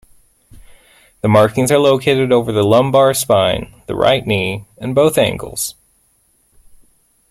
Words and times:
The 1.21 1.27
markings 1.27 1.71
are 1.71 1.77
located 1.77 2.31
over 2.31 2.51
the 2.51 2.63
lumbar 2.63 3.13
spine, 3.13 3.83
the 3.85 3.93
right 3.93 4.25
knee, 4.25 4.65
and 4.79 4.95
both 4.95 5.15
ankles. 5.19 5.75